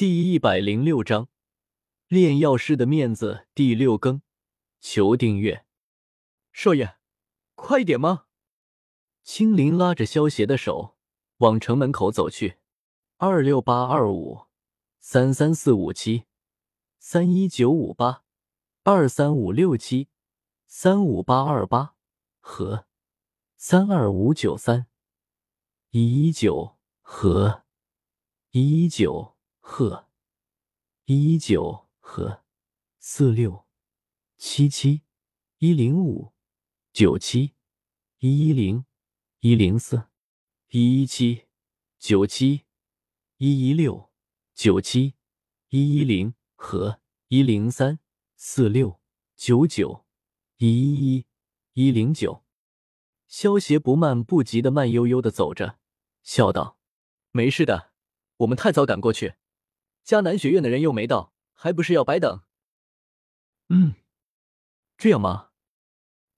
[0.00, 1.28] 第一百零六章，
[2.08, 4.22] 炼药师的面子第六更，
[4.80, 5.66] 求订阅。
[6.54, 6.96] 少爷，
[7.54, 8.24] 快一点吗？
[9.22, 10.96] 青林拉着萧邪的手
[11.40, 12.56] 往城门口走去。
[13.18, 14.46] 二六八二五
[15.00, 16.24] 三三四五七
[16.98, 18.24] 三一九五八
[18.84, 20.08] 二三五六七
[20.66, 21.94] 三五八二八
[22.40, 22.86] 和
[23.58, 24.86] 三二五九三
[25.90, 27.64] 一一九和
[28.52, 29.36] 一一九。
[29.72, 30.08] 贺，
[31.04, 32.42] 一一九和
[32.98, 33.66] 四六
[34.36, 35.02] 七七
[35.58, 36.32] 一零五
[36.92, 37.54] 九七
[38.18, 38.84] 一一零
[39.38, 40.08] 一零四
[40.70, 41.46] 一一七
[42.00, 42.64] 九七
[43.36, 44.10] 一一六
[44.56, 45.14] 九七
[45.68, 48.00] 一一零和一零三
[48.34, 49.00] 四六
[49.36, 50.04] 九九
[50.56, 51.26] 一一一
[51.74, 52.44] 一零九。
[53.28, 55.78] 萧协不慢不急的慢悠悠的走着，
[56.24, 56.76] 笑道
[57.30, 57.92] ：“没事的，
[58.38, 59.34] 我们太早赶过去。”
[60.04, 62.42] 迦南学院的人又没到，还不是要白等？
[63.68, 63.94] 嗯，
[64.96, 65.50] 这样吗？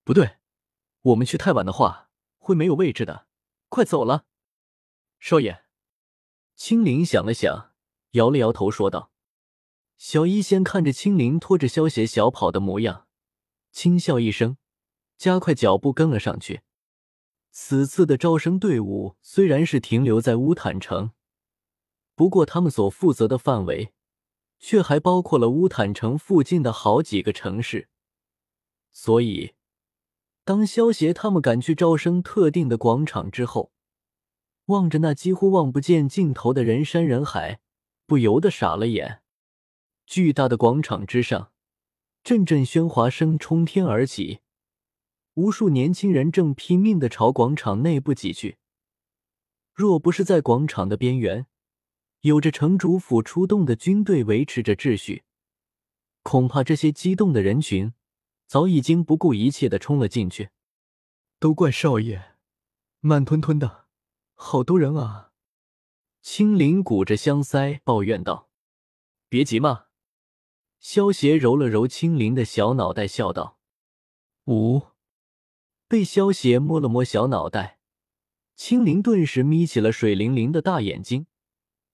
[0.04, 0.36] 不对，
[1.00, 3.26] 我们去太晚的话会没有位置的。
[3.68, 4.26] 快走了，
[5.18, 5.64] 少爷。
[6.54, 7.72] 青灵想了想，
[8.10, 9.10] 摇了摇头，说道
[9.96, 13.06] ：“小医仙看着青灵拖着萧邪小跑的模样，
[13.70, 14.58] 轻笑一声，
[15.16, 16.60] 加快脚步跟了上去。
[17.50, 21.12] 此次的招生队伍虽然是停留在乌坦城。”
[22.14, 23.92] 不过，他们所负责的范围，
[24.58, 27.88] 却还包括了乌坦城附近的好几个城市。
[28.90, 29.54] 所以，
[30.44, 33.72] 当萧协他们赶去招生特定的广场之后，
[34.66, 37.60] 望着那几乎望不见尽头的人山人海，
[38.06, 39.22] 不由得傻了眼。
[40.06, 41.52] 巨大的广场之上，
[42.22, 44.40] 阵阵喧哗声冲天而起，
[45.34, 48.58] 无数年轻人正拼命的朝广场内部挤去。
[49.72, 51.46] 若不是在广场的边缘，
[52.22, 55.24] 有着城主府出动的军队维持着秩序，
[56.22, 57.94] 恐怕这些激动的人群
[58.46, 60.50] 早已经不顾一切的冲了进去。
[61.40, 62.36] 都怪少爷，
[63.00, 63.86] 慢吞吞的，
[64.34, 65.32] 好多人啊！
[66.20, 68.48] 青灵鼓着香腮抱怨道
[69.28, 69.86] ：“别急嘛。”
[70.78, 73.58] 萧协揉了揉青灵的小脑袋，笑道
[74.46, 74.82] ：“五。”
[75.88, 77.80] 被萧协摸了摸小脑袋，
[78.54, 81.26] 青灵顿时眯起了水灵灵的大眼睛。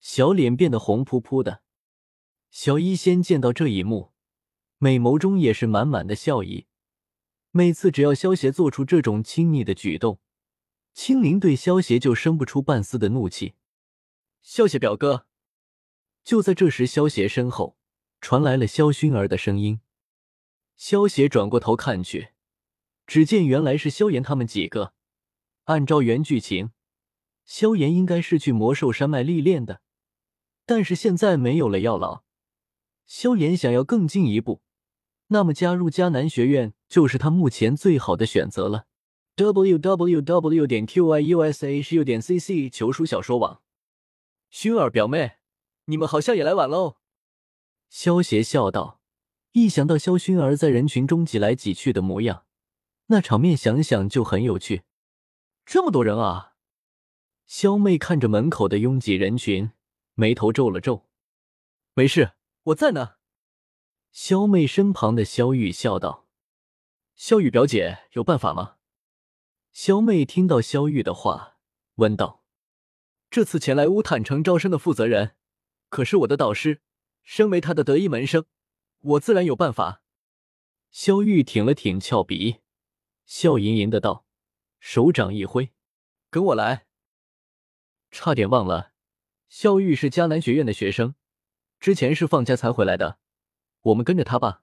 [0.01, 1.63] 小脸变得红扑扑的，
[2.51, 4.13] 小医仙见到这一幕，
[4.79, 6.67] 美眸中也是满满的笑意。
[7.51, 10.21] 每次只要萧邪做出这种亲昵的举动，
[10.93, 13.55] 青灵对萧邪就生不出半丝的怒气。
[14.41, 15.27] 萧邪表哥，
[16.23, 17.77] 就在这时，萧邪身后
[18.21, 19.81] 传来了萧薰儿的声音。
[20.77, 22.29] 萧邪转过头看去，
[23.07, 24.95] 只见原来是萧炎他们几个。
[25.65, 26.71] 按照原剧情，
[27.45, 29.83] 萧炎应该是去魔兽山脉历练的。
[30.69, 32.25] 但是现在没有了药老，
[33.07, 34.61] 萧炎想要更进一步，
[35.29, 38.85] 那么加入迦南学院就是他目前最好的选择了。
[39.35, 43.63] w w w 点 q i u s h u 点 c c 求书小说网，
[44.53, 45.37] 薰儿表妹，
[45.87, 46.97] 你们好像也来晚喽。
[47.89, 49.01] 萧邪笑道，
[49.53, 52.45] 一想到萧薰儿在人群中挤来挤去的模样，
[53.07, 54.83] 那场面想想就很有趣。
[55.65, 56.53] 这么多人啊！
[57.47, 59.71] 萧妹看着门口的拥挤人群。
[60.21, 61.09] 眉头皱了皱，
[61.95, 62.33] 没事，
[62.65, 63.19] 我在呢。
[64.11, 66.27] 萧妹身旁的萧玉笑道
[67.15, 68.79] ：“萧玉表姐有办法吗？”
[69.71, 71.59] 萧妹听到萧玉的话，
[71.95, 72.43] 问道
[73.31, 75.37] ：“这次前来乌坦城招生的负责人，
[75.89, 76.83] 可是我的导师，
[77.23, 78.45] 身为他的得意门生，
[78.99, 80.03] 我自然有办法。”
[80.91, 82.57] 萧玉挺了挺俏鼻，
[83.25, 84.27] 笑吟吟的道，
[84.81, 85.73] 手掌一挥
[86.29, 86.89] ：“跟我来。”
[88.11, 88.95] 差点忘了。
[89.49, 91.15] 萧玉是迦南学院的学生，
[91.81, 93.19] 之前是放假才回来的。
[93.83, 94.63] 我们跟着他吧。”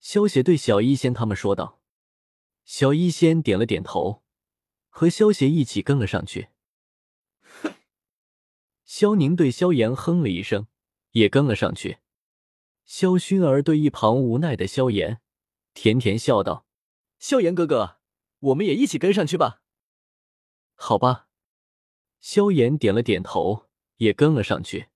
[0.00, 1.80] 萧协对小医仙他们说道。
[2.64, 4.22] 小医仙点了点头，
[4.88, 6.48] 和萧协一起跟了上去。
[7.42, 7.74] 哼。
[8.84, 10.66] 萧宁对萧炎哼了一声，
[11.12, 11.98] 也跟了上去。
[12.84, 15.20] 萧薰儿对一旁无奈的萧炎
[15.74, 16.66] 甜甜笑道
[17.18, 17.98] ：“萧炎哥哥，
[18.38, 19.62] 我们也一起跟上去吧。”
[20.74, 21.28] 好吧。
[22.20, 23.68] 萧炎点了点头。
[24.02, 24.88] 也跟了上去。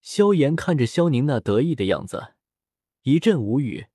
[0.00, 2.34] 萧炎看着萧宁那得意的样子，
[3.02, 3.86] 一阵无语。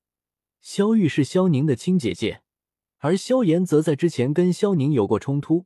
[0.59, 2.41] 萧玉是萧宁的亲姐姐，
[2.97, 5.65] 而萧炎则在之前跟萧宁有过冲突，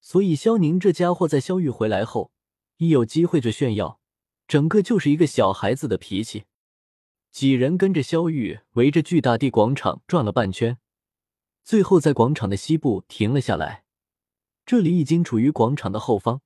[0.00, 2.30] 所以萧宁这家伙在萧玉回来后，
[2.76, 3.98] 一有机会就炫耀，
[4.46, 6.44] 整个就是一个小孩子的脾气。
[7.32, 10.78] 几人跟着萧玉围着巨大地广场转了半圈，
[11.64, 13.84] 最后在广场的西部停了下来。
[14.64, 16.42] 这里已经处于广场的后方。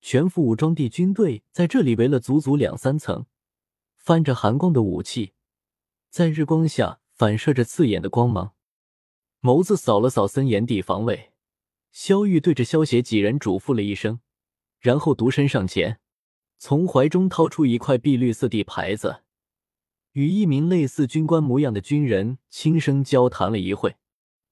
[0.00, 3.26] 全副武装地军队在这里围了足足两三层，
[3.96, 5.34] 泛着寒光的武器，
[6.08, 8.54] 在日光下反射着刺眼的光芒。
[9.42, 11.32] 眸子扫了扫森严地防卫，
[11.92, 14.20] 萧玉对着萧邪几人嘱咐了一声，
[14.78, 16.00] 然后独身上前，
[16.58, 19.22] 从怀中掏出一块碧绿色地牌子，
[20.12, 23.96] 与一名类似军官模样的军人轻声交谈了一会，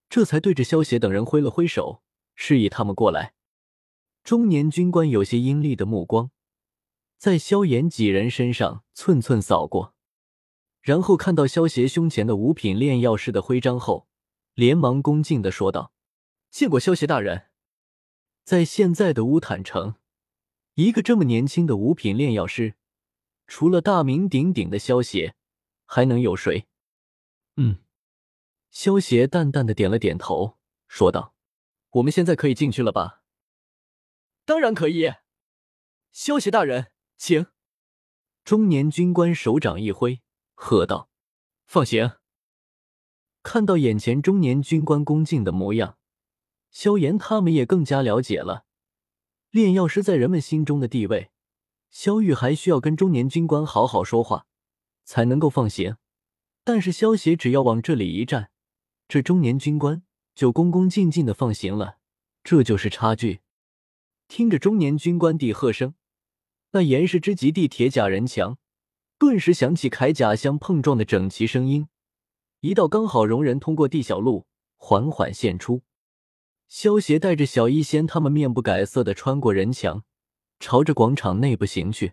[0.09, 2.03] 这才对着萧邪等人挥了挥手，
[2.35, 3.35] 示意他们过来。
[4.29, 6.31] 中年军官有些阴厉的目光，
[7.17, 9.95] 在萧炎几人身上寸寸扫过，
[10.83, 14.07] 然后看到萧邪胸前的五品炼药师的徽章后，
[14.53, 15.95] 连忙恭敬的说道
[16.53, 17.47] ：“见过萧邪大人。”
[18.45, 19.95] 在现在的乌坦城，
[20.75, 22.75] 一个这么年轻的五品炼药师，
[23.47, 25.37] 除了大名鼎鼎的萧邪，
[25.87, 26.67] 还能有谁？
[27.57, 27.79] 嗯，
[28.71, 31.35] 萧邪淡淡的点了点头，说道
[31.93, 33.15] ：“我们现在可以进去了吧？”
[34.49, 35.13] 当然可以，
[36.11, 37.49] 萧协大人，请。
[38.45, 40.23] 中年军官手掌一挥，
[40.55, 41.11] 喝道
[41.69, 42.13] ：“放行！”
[43.45, 45.99] 看到眼前中年军官恭敬的模样，
[46.71, 48.65] 萧炎他们也更加了解了
[49.51, 51.31] 炼药师在人们心中的地位。
[51.91, 54.47] 萧玉还需要跟中年军官好好说话，
[55.05, 55.99] 才能够放行。
[56.65, 58.51] 但是萧协只要往这里一站，
[59.09, 60.03] 这中年军官
[60.35, 61.99] 就恭恭敬敬的放行了。
[62.43, 63.43] 这就是差距。
[64.29, 65.95] 听着中年军官的喝声，
[66.71, 68.59] 那严实之极地铁甲人墙
[69.19, 71.89] 顿时响起铠甲相碰撞的整齐声音，
[72.61, 74.47] 一道刚好容人通过地小路
[74.77, 75.83] 缓缓现出。
[76.69, 80.05] 萧协带着小医仙他们面不改色的穿过人墙，
[80.61, 82.13] 朝着广场内部行去。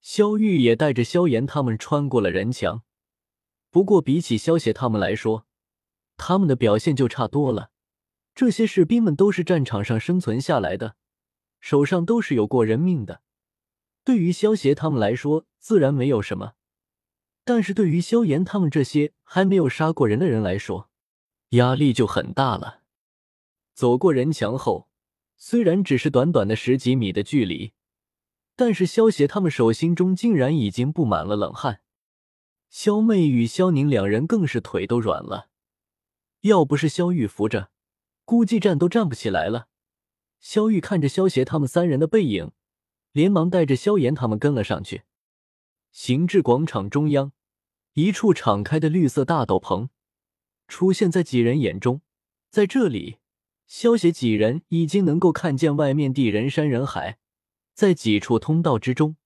[0.00, 2.82] 萧玉也带着萧炎他们穿过了人墙，
[3.70, 5.46] 不过比起萧协他们来说，
[6.16, 7.70] 他们的表现就差多了。
[8.34, 10.96] 这些士兵们都是战场上生存下来的。
[11.60, 13.22] 手上都是有过人命的，
[14.04, 16.54] 对于萧协他们来说，自然没有什么；
[17.44, 20.88] 但是对于萧炎他们这些还没有杀过人的人来说，
[21.50, 22.82] 压力就很大了。
[23.74, 24.88] 走过人墙后，
[25.36, 27.72] 虽然只是短短的十几米的距离，
[28.56, 31.80] 但是萧协他们手心中竟然已经布满了冷汗。
[32.68, 35.48] 萧妹与萧宁两人更是腿都软了，
[36.42, 37.70] 要不是萧玉扶着，
[38.24, 39.68] 估计站都站不起来了。
[40.40, 42.52] 萧玉看着萧协他们三人的背影，
[43.12, 45.02] 连忙带着萧炎他们跟了上去。
[45.90, 47.32] 行至广场中央，
[47.94, 49.88] 一处敞开的绿色大斗篷
[50.68, 52.00] 出现在几人眼中。
[52.50, 53.18] 在这里，
[53.66, 57.18] 萧协几人已经能够看见外面地人山人海，
[57.74, 59.16] 在几处通道之中，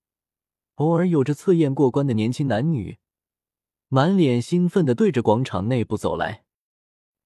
[0.76, 2.99] 偶尔有着测验过关的年轻男女，
[3.87, 6.44] 满脸兴奋的对着广场内部走来。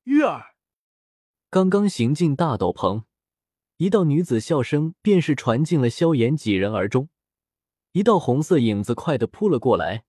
[0.04, 0.54] 玉儿
[1.48, 3.05] 刚刚行进大斗篷。
[3.78, 7.10] 一道女子笑声便是传进了萧炎几人耳中，
[7.92, 10.06] 一道红色影子快的扑了过来，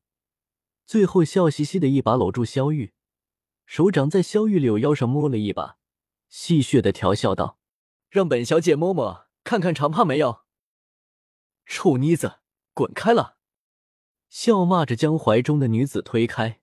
[0.85, 2.93] 最后笑嘻嘻的一把搂住萧玉，
[3.65, 5.77] 手掌在萧玉柳腰上摸了一把，
[6.29, 7.59] 戏谑的调笑道
[8.09, 10.43] ：“让本小姐摸摸，看看长胖没有？”
[11.67, 12.39] 臭妮子，
[12.73, 13.35] 滚开了！
[14.29, 16.61] 笑骂着将怀中的女子推开，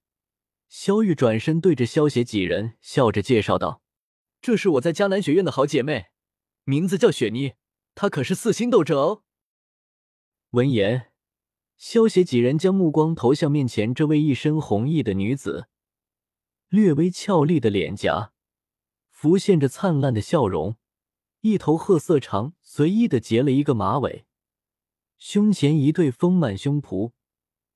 [0.71, 3.83] 萧玉转身对着萧邪几人笑着介绍道
[4.41, 6.07] ：“这是我在迦南学院的好姐妹。”
[6.65, 7.53] 名字叫雪妮，
[7.95, 9.23] 她可是四星斗者哦。
[10.53, 11.13] 闻言，
[11.77, 15.69] 萧邪几人将目光投向面前这位一身红衣的女子，
[16.69, 18.33] 略微俏丽的脸颊
[19.11, 20.77] 浮现着灿烂的笑容，
[21.41, 24.25] 一头褐色长随意的结了一个马尾，
[25.19, 27.13] 胸前一对丰满胸脯，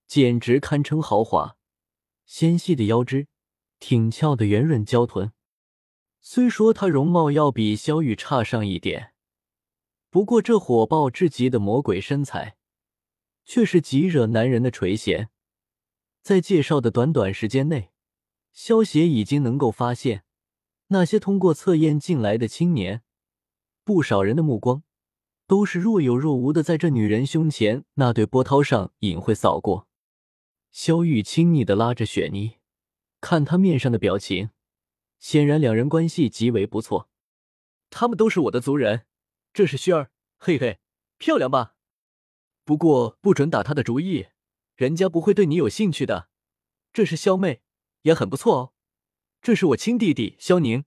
[0.07, 1.59] 简直堪称豪华。
[2.25, 3.29] 纤细的腰肢，
[3.79, 5.33] 挺翘的圆润娇臀。
[6.31, 9.15] 虽说她容貌要比萧玉差上一点，
[10.11, 12.59] 不过这火爆至极的魔鬼身材，
[13.47, 15.29] 却是极惹男人的垂涎。
[16.21, 17.93] 在介绍的短短时间内，
[18.53, 20.23] 萧协已经能够发现，
[20.89, 23.01] 那些通过测验进来的青年，
[23.83, 24.83] 不少人的目光
[25.47, 29.89] 都是若有若无的在这女人胸前那对波涛上隐晦扫过。
[30.71, 32.57] 萧玉亲昵的拉着雪妮，
[33.19, 34.51] 看她面上的表情。
[35.19, 37.09] 显然两人关系极为不错，
[37.91, 39.07] 他们都是我的族人。
[39.53, 40.79] 这是薰儿，嘿嘿，
[41.17, 41.75] 漂亮吧？
[42.65, 44.29] 不过不准打他的主意，
[44.77, 46.29] 人家不会对你有兴趣的。
[46.93, 47.63] 这是萧妹，
[48.03, 48.73] 也很不错哦。
[49.41, 50.85] 这是我亲弟弟萧宁。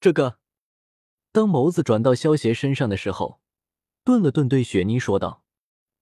[0.00, 0.38] 这个，
[1.30, 3.40] 当眸子转到萧邪身上的时候，
[4.02, 5.44] 顿了顿，对雪妮说道：“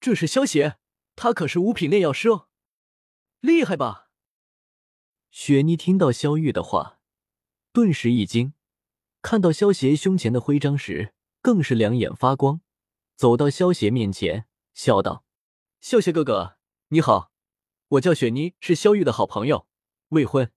[0.00, 0.78] 这是萧邪，
[1.16, 2.48] 他可是五品炼药师哦，
[3.40, 4.10] 厉害吧？”
[5.30, 6.97] 雪妮听到萧玉的话。
[7.78, 8.54] 顿时一惊，
[9.22, 12.60] 看到萧协胸前的徽章时，更是两眼发光，
[13.14, 15.24] 走到萧邪面前，笑道
[15.80, 16.56] ：“萧邪哥哥，
[16.88, 17.30] 你好，
[17.90, 19.68] 我叫雪妮，是萧玉的好朋友，
[20.08, 20.50] 未婚。”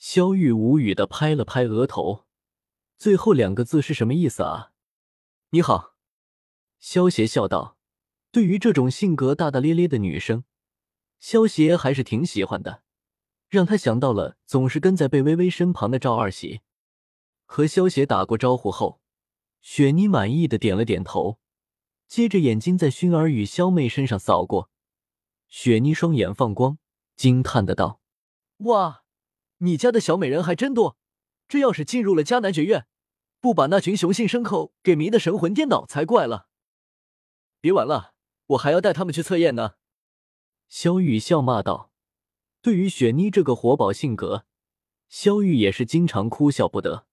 [0.00, 2.24] 萧玉无语的拍了拍额头，
[2.96, 4.72] 最后两个字是什么意思啊？
[5.50, 5.96] 你好，
[6.78, 7.76] 萧邪笑道
[8.32, 10.44] ：“对于这种性格大大咧咧的女生，
[11.18, 12.84] 萧邪还是挺喜欢的，
[13.50, 16.62] 让他想到了总是跟在贝微微身旁的赵二喜。”
[17.44, 19.00] 和萧邪打过招呼后，
[19.60, 21.40] 雪妮满意的点了点头，
[22.06, 24.70] 接着眼睛在薰儿与萧妹身上扫过，
[25.48, 26.78] 雪妮双眼放光，
[27.16, 28.00] 惊叹的道
[28.58, 29.02] ：“哇，
[29.58, 30.96] 你家的小美人还真多！
[31.48, 32.86] 这要是进入了迦南学院，
[33.40, 36.46] 不把那群雄性牲口给迷得神魂颠倒才怪了。”
[37.60, 38.14] 别玩了，
[38.46, 39.72] 我还要带他们去测验呢。”
[40.68, 41.89] 萧玉笑骂道。
[42.62, 44.44] 对于雪妮这个活宝性格，
[45.08, 47.06] 萧玉也是经常哭笑不得。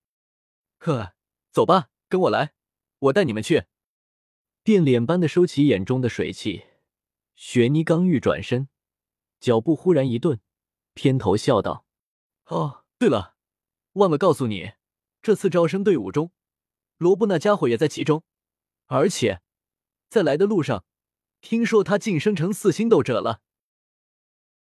[0.78, 1.14] 呵，
[1.52, 2.54] 走吧，跟我来，
[3.00, 3.66] 我带你们去。
[4.62, 6.66] 变脸般的收起眼中的水汽，
[7.36, 8.68] 雪妮刚欲转身，
[9.40, 10.42] 脚步忽然一顿，
[10.94, 11.86] 偏头笑道
[12.48, 13.36] ：“哦，对了，
[13.94, 14.74] 忘了告诉你，
[15.22, 16.34] 这次招生队伍中，
[16.98, 18.24] 罗布那家伙也在其中，
[18.88, 19.42] 而且
[20.10, 20.84] 在来的路上，
[21.40, 23.42] 听说他晋升成四星斗者了。”